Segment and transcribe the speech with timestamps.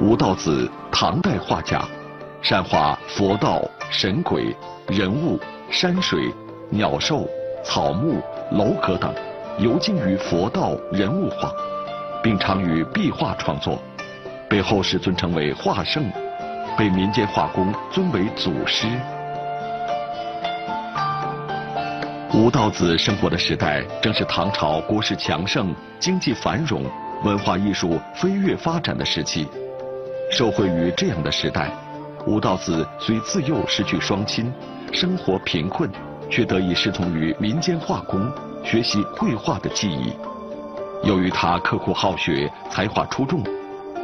[0.00, 1.80] 吴道子，唐代画家，
[2.42, 4.54] 善画佛道、神鬼、
[4.88, 5.38] 人物、
[5.70, 6.32] 山水、
[6.68, 7.28] 鸟兽、
[7.64, 8.20] 草木、
[8.50, 9.14] 楼阁等，
[9.58, 11.52] 游精于佛道人物画，
[12.24, 13.78] 并常于壁画创作，
[14.50, 16.10] 被后世尊称为画圣，
[16.76, 18.88] 被民间画工尊为祖师。
[22.32, 26.82] 吴道子生活的时代，正是唐朝国势强盛、经济繁荣、
[27.22, 29.46] 文化艺术飞跃发展的时期。
[30.36, 31.70] 受惠于这样的时代，
[32.26, 34.52] 吴道子虽自幼失去双亲，
[34.92, 35.88] 生活贫困，
[36.28, 38.28] 却得以师从于民间画工，
[38.64, 40.12] 学习绘画的技艺。
[41.04, 43.44] 由于他刻苦好学，才华出众，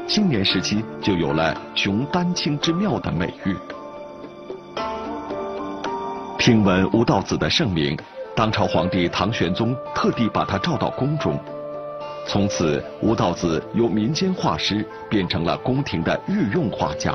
[0.07, 3.57] 青年时期就有了“雄丹青之妙”的美誉。
[6.39, 7.99] 听闻吴道子的盛名。
[8.37, 11.37] 当朝皇帝唐玄宗特地把他召到宫中，
[12.27, 17.15] 从此吴道子由民间画师变成了宫廷的御用画家。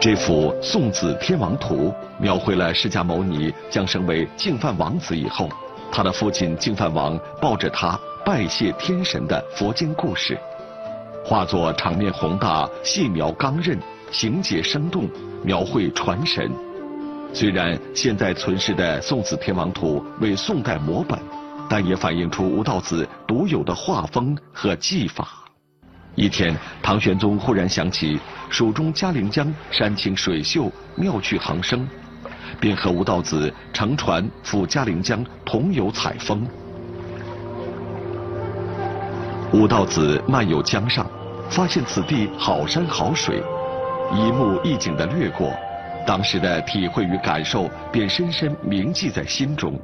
[0.00, 1.88] 这幅《送子天王图》
[2.20, 5.48] 描绘了释迦牟尼降生为净饭王子以后，
[5.90, 10.38] 他的父亲净饭王抱着他拜谢天神的佛经故事。
[11.24, 13.76] 画作场面宏大，细描刚刃，
[14.12, 15.08] 情节生动，
[15.42, 16.50] 描绘传神。
[17.34, 21.18] 虽然现在存世的《宋子天王图》为宋代摹本，
[21.68, 25.28] 但也反映出吴道子独有的画风和技法。
[26.14, 31.86] 一天，唐玄宗忽然想起蜀中嘉陵江山清水秀、妙趣横生，
[32.58, 36.44] 便和吴道子乘船赴嘉陵江同游采风。
[39.52, 41.06] 吴道子漫游江上，
[41.48, 43.42] 发现此地好山好水，
[44.12, 45.52] 一目一景的掠过。
[46.06, 49.78] 当时的体会与感受便深深铭记在心中，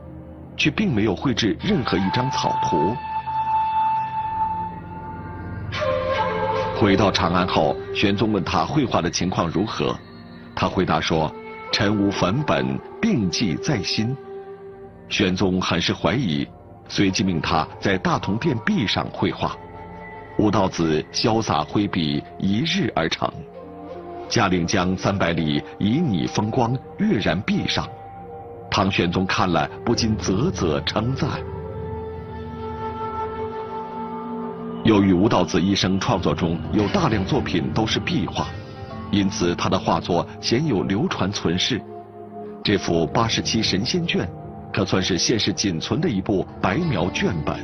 [0.56, 2.97] 却并没有绘制任何一张草图。
[6.77, 9.97] 回到长安后，玄宗问他绘画的情况如何，
[10.55, 11.32] 他回答说
[11.72, 14.14] ：“臣无粉本，并记在心。”
[15.09, 16.47] 玄宗很是怀疑，
[16.88, 19.56] 随即命他在大同殿壁上绘画。
[20.37, 23.32] 吴道子潇洒挥笔，一日而成。
[24.28, 27.87] 嘉陵江三百里，旖旎风光跃然壁上。
[28.77, 31.31] 唐玄宗看了不禁啧啧称赞。
[34.83, 38.49] 由于吴道子一生创作中有大量作品都是壁画，
[39.12, 41.81] 因此他的画作鲜有流传存世。
[42.65, 44.29] 这幅八十七神仙卷，
[44.73, 47.56] 可算是现世仅存的一部白描卷本。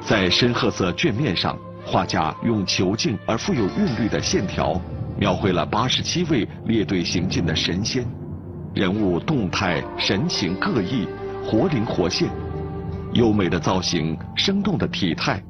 [0.00, 4.80] 在深褐色卷面上，画家用遒劲而富有韵律的线条。
[5.18, 8.04] 描绘了八十七位列队行进的神仙，
[8.74, 11.06] 人物动态、神情各异，
[11.44, 12.28] 活灵活现，
[13.12, 15.40] 优美的造型、生动的体态，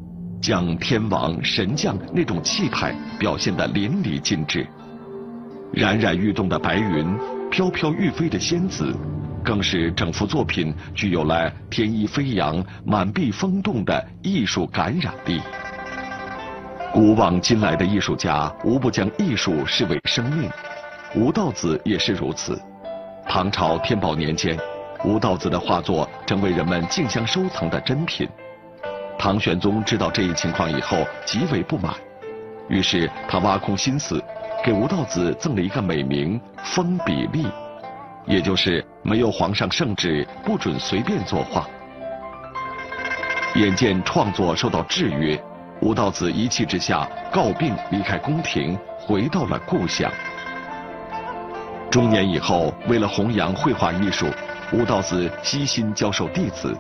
[0.42, 4.66] 将天王神将那种气派表现得淋漓尽致。
[5.72, 7.06] 冉冉欲动的白云，
[7.50, 8.94] 飘飘欲飞的仙子，
[9.42, 15.40] 更是整幅作品具有了天衣飞扬、满壁风动的艺术感染力。
[16.92, 20.46] 古往今来的艺术家无不将艺术视为生命，
[21.16, 22.60] 吴道子也是如此。
[23.34, 24.56] 唐朝天宝年间，
[25.02, 28.28] 吴道子的画作成为人们竞相收藏的珍品。
[29.18, 31.92] 唐玄宗知道这一情况以后，极为不满，
[32.68, 34.22] 于是他挖空心思，
[34.64, 37.44] 给吴道子赠了一个美名“封笔吏”，
[38.24, 41.68] 也就是没有皇上圣旨，不准随便作画。
[43.56, 45.36] 眼见创作受到制约。
[45.80, 50.08] 吴道子一气之下告病离开宫廷，回到了故乡。
[51.94, 54.26] 中年以后，为了弘扬绘画艺术，
[54.72, 56.76] 吴道子悉心教授弟子。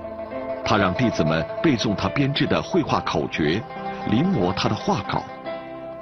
[0.64, 3.62] 他让弟子们背诵他编制的绘画口诀，
[4.10, 5.22] 临摹他的画稿，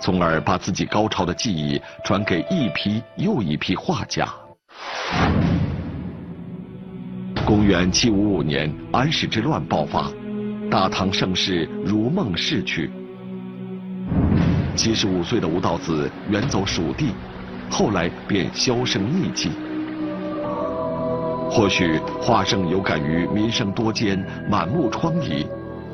[0.01, 4.27] 从而把自己高超的技艺传给一批又一批画家。
[7.45, 10.11] 公元七五五年，安史之乱爆发。
[10.71, 12.91] 大唐盛世如梦逝去。
[14.75, 17.13] 七十五岁的吴道子远走蜀地，
[17.73, 19.51] 后来便销声匿迹。
[21.51, 25.47] 或许花圣有感于民生多艰、满目疮痍，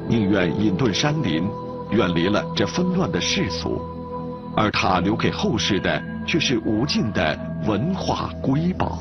[0.08, 1.48] 宁愿隐遁山林，
[1.92, 3.80] 远离了这纷乱的世俗，
[4.56, 8.98] 而他留给后世的却是无尽的文化瑰宝。